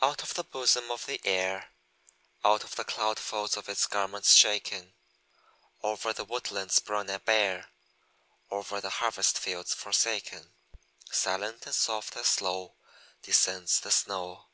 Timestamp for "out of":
0.00-0.34, 2.44-2.76